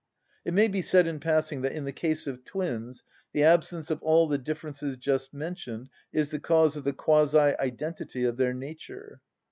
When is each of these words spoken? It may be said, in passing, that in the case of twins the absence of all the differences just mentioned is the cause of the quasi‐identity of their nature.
It 0.43 0.55
may 0.55 0.67
be 0.67 0.81
said, 0.81 1.05
in 1.05 1.19
passing, 1.19 1.61
that 1.61 1.73
in 1.73 1.85
the 1.85 1.91
case 1.91 2.25
of 2.25 2.43
twins 2.43 3.03
the 3.33 3.43
absence 3.43 3.91
of 3.91 4.01
all 4.01 4.27
the 4.27 4.39
differences 4.39 4.97
just 4.97 5.31
mentioned 5.31 5.89
is 6.11 6.31
the 6.31 6.39
cause 6.39 6.75
of 6.75 6.83
the 6.85 6.93
quasi‐identity 6.93 8.27
of 8.27 8.37
their 8.37 8.55
nature. 8.55 9.21